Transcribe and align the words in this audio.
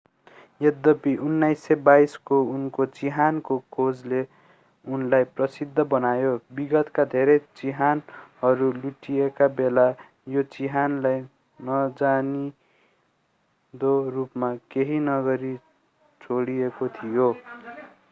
यद्यपि 0.61 1.11
1922 1.23 2.13
को 2.29 2.37
उनको 2.51 2.85
चिहानको 2.93 3.57
खोजले 3.71 4.21
उनलाई 4.85 5.27
प्रसिद्ध 5.35 5.83
बनायो 5.91 6.31
विगतका 6.59 7.05
धेरै 7.11 7.35
चिहानहरू 7.61 8.69
लुटिएका 8.77 9.49
बेला 9.59 9.83
यो 10.27 10.43
चिहानलाई 10.55 11.19
नजानिदो 11.59 12.55
रूपमा 14.17 14.49
केही 14.71 14.97
नगरी 15.05 15.53
छोडिएको 16.21 16.89
थियो 16.97 17.29